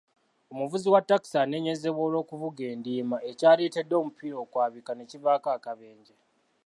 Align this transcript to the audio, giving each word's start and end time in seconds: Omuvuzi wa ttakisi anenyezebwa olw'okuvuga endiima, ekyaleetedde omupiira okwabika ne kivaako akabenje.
Omuvuzi 0.53 0.87
wa 0.93 1.01
ttakisi 1.03 1.37
anenyezebwa 1.43 2.01
olw'okuvuga 2.07 2.63
endiima, 2.73 3.17
ekyaleetedde 3.29 3.95
omupiira 4.01 4.37
okwabika 4.43 4.91
ne 4.95 5.03
kivaako 5.11 5.47
akabenje. 5.57 6.15